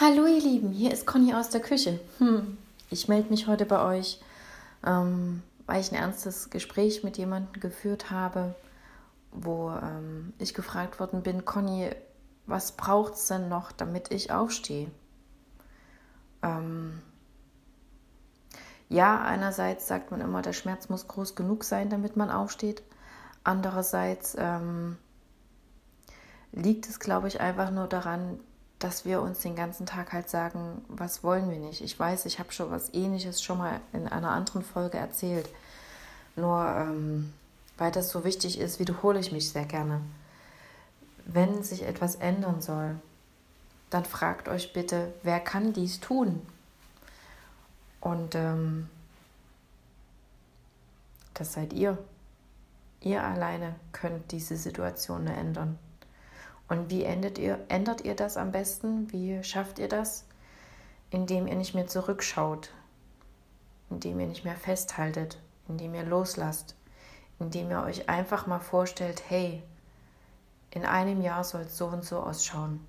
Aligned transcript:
Hallo 0.00 0.26
ihr 0.26 0.40
Lieben, 0.40 0.72
hier 0.72 0.90
ist 0.90 1.06
Conny 1.06 1.34
aus 1.34 1.50
der 1.50 1.60
Küche. 1.60 2.00
Hm, 2.18 2.58
ich 2.90 3.06
melde 3.06 3.30
mich 3.30 3.46
heute 3.46 3.64
bei 3.64 3.80
euch, 3.80 4.20
ähm, 4.84 5.40
weil 5.66 5.80
ich 5.80 5.92
ein 5.92 5.94
ernstes 5.96 6.50
Gespräch 6.50 7.04
mit 7.04 7.16
jemandem 7.16 7.60
geführt 7.60 8.10
habe, 8.10 8.56
wo 9.30 9.70
ähm, 9.70 10.32
ich 10.38 10.52
gefragt 10.52 10.98
worden 10.98 11.22
bin, 11.22 11.44
Conny, 11.44 11.90
was 12.46 12.72
braucht 12.72 13.14
es 13.14 13.28
denn 13.28 13.48
noch, 13.48 13.70
damit 13.70 14.10
ich 14.10 14.32
aufstehe? 14.32 14.90
Ähm, 16.42 17.00
ja, 18.88 19.22
einerseits 19.22 19.86
sagt 19.86 20.10
man 20.10 20.20
immer, 20.20 20.42
der 20.42 20.54
Schmerz 20.54 20.88
muss 20.88 21.06
groß 21.06 21.36
genug 21.36 21.62
sein, 21.62 21.88
damit 21.88 22.16
man 22.16 22.32
aufsteht. 22.32 22.82
Andererseits 23.44 24.34
ähm, 24.40 24.96
liegt 26.50 26.88
es, 26.88 26.98
glaube 26.98 27.28
ich, 27.28 27.40
einfach 27.40 27.70
nur 27.70 27.86
daran, 27.86 28.40
dass 28.84 29.06
wir 29.06 29.22
uns 29.22 29.40
den 29.40 29.56
ganzen 29.56 29.86
Tag 29.86 30.12
halt 30.12 30.28
sagen, 30.28 30.84
was 30.88 31.24
wollen 31.24 31.50
wir 31.50 31.58
nicht. 31.58 31.80
Ich 31.80 31.98
weiß, 31.98 32.26
ich 32.26 32.38
habe 32.38 32.52
schon 32.52 32.70
was 32.70 32.92
Ähnliches 32.92 33.42
schon 33.42 33.56
mal 33.56 33.80
in 33.94 34.06
einer 34.06 34.30
anderen 34.30 34.62
Folge 34.62 34.98
erzählt. 34.98 35.48
Nur 36.36 36.66
ähm, 36.66 37.32
weil 37.78 37.90
das 37.90 38.10
so 38.10 38.24
wichtig 38.24 38.58
ist, 38.58 38.78
wiederhole 38.78 39.18
ich 39.18 39.32
mich 39.32 39.48
sehr 39.48 39.64
gerne. 39.64 40.02
Wenn 41.24 41.62
sich 41.62 41.84
etwas 41.84 42.16
ändern 42.16 42.60
soll, 42.60 42.96
dann 43.88 44.04
fragt 44.04 44.48
euch 44.48 44.74
bitte, 44.74 45.14
wer 45.22 45.40
kann 45.40 45.72
dies 45.72 46.00
tun? 46.00 46.42
Und 48.02 48.34
ähm, 48.34 48.90
das 51.32 51.54
seid 51.54 51.72
ihr. 51.72 51.96
Ihr 53.00 53.22
alleine 53.22 53.76
könnt 53.92 54.30
diese 54.30 54.58
Situation 54.58 55.26
ändern. 55.26 55.78
Und 56.68 56.90
wie 56.90 57.04
ändert 57.04 57.38
ihr, 57.38 57.64
ändert 57.68 58.02
ihr 58.02 58.14
das 58.14 58.36
am 58.36 58.52
besten? 58.52 59.12
Wie 59.12 59.42
schafft 59.44 59.78
ihr 59.78 59.88
das? 59.88 60.24
Indem 61.10 61.46
ihr 61.46 61.56
nicht 61.56 61.74
mehr 61.74 61.86
zurückschaut, 61.86 62.70
indem 63.90 64.18
ihr 64.20 64.26
nicht 64.26 64.44
mehr 64.44 64.56
festhaltet, 64.56 65.38
indem 65.68 65.94
ihr 65.94 66.04
loslasst, 66.04 66.74
indem 67.38 67.70
ihr 67.70 67.82
euch 67.82 68.08
einfach 68.08 68.46
mal 68.46 68.60
vorstellt, 68.60 69.22
hey, 69.28 69.62
in 70.70 70.84
einem 70.84 71.20
Jahr 71.20 71.44
soll 71.44 71.62
es 71.62 71.76
so 71.76 71.86
und 71.86 72.04
so 72.04 72.20
ausschauen. 72.20 72.84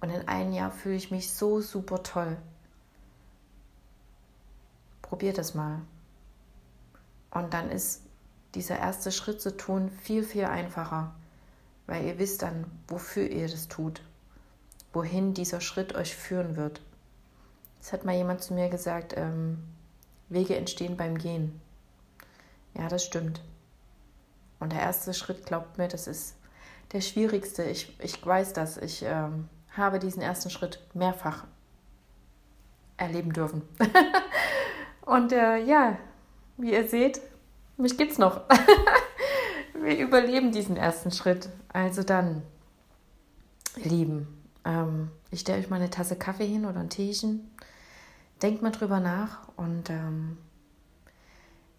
Und 0.00 0.10
in 0.10 0.28
einem 0.28 0.52
Jahr 0.52 0.70
fühle 0.70 0.96
ich 0.96 1.10
mich 1.10 1.32
so 1.32 1.60
super 1.60 2.02
toll. 2.02 2.36
Probiert 5.00 5.38
es 5.38 5.54
mal. 5.54 5.80
Und 7.30 7.54
dann 7.54 7.70
ist 7.70 8.02
dieser 8.54 8.78
erste 8.78 9.12
Schritt 9.12 9.40
zu 9.40 9.56
tun 9.56 9.90
viel, 9.90 10.24
viel 10.24 10.44
einfacher 10.44 11.14
weil 11.86 12.04
ihr 12.04 12.18
wisst 12.18 12.42
dann, 12.42 12.64
wofür 12.88 13.28
ihr 13.28 13.48
das 13.48 13.68
tut, 13.68 14.02
wohin 14.92 15.34
dieser 15.34 15.60
Schritt 15.60 15.94
euch 15.94 16.14
führen 16.16 16.56
wird. 16.56 16.80
Es 17.80 17.92
hat 17.92 18.04
mal 18.04 18.14
jemand 18.14 18.42
zu 18.42 18.54
mir 18.54 18.68
gesagt, 18.68 19.14
ähm, 19.16 19.58
Wege 20.28 20.56
entstehen 20.56 20.96
beim 20.96 21.18
Gehen. 21.18 21.60
Ja, 22.74 22.88
das 22.88 23.04
stimmt. 23.04 23.42
Und 24.60 24.72
der 24.72 24.80
erste 24.80 25.12
Schritt, 25.12 25.44
glaubt 25.46 25.78
mir, 25.78 25.88
das 25.88 26.06
ist 26.06 26.36
der 26.92 27.00
schwierigste. 27.00 27.64
Ich, 27.64 27.98
ich 28.00 28.24
weiß 28.24 28.52
das. 28.52 28.78
Ich 28.78 29.02
ähm, 29.02 29.48
habe 29.76 29.98
diesen 29.98 30.22
ersten 30.22 30.50
Schritt 30.50 30.80
mehrfach 30.94 31.44
erleben 32.96 33.32
dürfen. 33.32 33.62
Und 35.02 35.32
äh, 35.32 35.58
ja, 35.58 35.98
wie 36.56 36.72
ihr 36.72 36.88
seht, 36.88 37.20
mich 37.76 37.98
gibt's 37.98 38.18
noch. 38.18 38.42
wir 39.84 39.98
überleben 39.98 40.52
diesen 40.52 40.76
ersten 40.76 41.10
Schritt. 41.10 41.48
Also 41.72 42.02
dann, 42.02 42.42
Lieben, 43.76 44.28
ähm, 44.64 45.10
ich 45.30 45.40
stelle 45.40 45.58
euch 45.58 45.70
mal 45.70 45.76
eine 45.76 45.90
Tasse 45.90 46.16
Kaffee 46.16 46.46
hin 46.46 46.64
oder 46.64 46.80
ein 46.80 46.90
Teechen. 46.90 47.50
Denkt 48.42 48.62
mal 48.62 48.70
drüber 48.70 49.00
nach 49.00 49.48
und 49.56 49.90
ähm, 49.90 50.38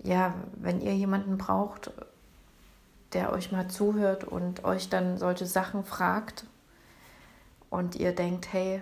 ja, 0.04 0.34
wenn 0.56 0.82
ihr 0.82 0.96
jemanden 0.96 1.38
braucht, 1.38 1.92
der 3.14 3.32
euch 3.32 3.52
mal 3.52 3.68
zuhört 3.68 4.24
und 4.24 4.64
euch 4.64 4.90
dann 4.90 5.18
solche 5.18 5.46
Sachen 5.46 5.84
fragt 5.84 6.46
und 7.70 7.96
ihr 7.96 8.14
denkt, 8.14 8.52
hey, 8.52 8.82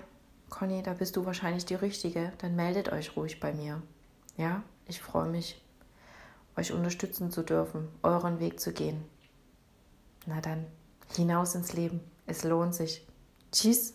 Conny, 0.49 0.83
da 0.83 0.93
bist 0.93 1.15
du 1.15 1.25
wahrscheinlich 1.25 1.65
die 1.65 1.75
Richtige, 1.75 2.33
dann 2.39 2.55
meldet 2.55 2.91
euch 2.91 3.15
ruhig 3.15 3.39
bei 3.39 3.53
mir. 3.53 3.81
Ja, 4.37 4.63
ich 4.87 5.01
freue 5.01 5.29
mich, 5.29 5.61
euch 6.55 6.71
unterstützen 6.73 7.31
zu 7.31 7.43
dürfen, 7.43 7.87
euren 8.03 8.39
Weg 8.39 8.59
zu 8.59 8.71
gehen. 8.71 9.03
Na 10.25 10.41
dann, 10.41 10.65
hinaus 11.15 11.55
ins 11.55 11.73
Leben. 11.73 11.99
Es 12.25 12.43
lohnt 12.43 12.75
sich. 12.75 13.05
Tschüss. 13.51 13.93